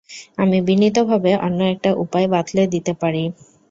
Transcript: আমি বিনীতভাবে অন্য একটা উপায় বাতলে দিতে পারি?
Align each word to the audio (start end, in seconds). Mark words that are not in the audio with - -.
আমি 0.37 0.57
বিনীতভাবে 0.67 1.31
অন্য 1.45 1.59
একটা 1.73 1.89
উপায় 2.03 2.27
বাতলে 2.33 2.63
দিতে 2.73 2.93
পারি? 3.01 3.23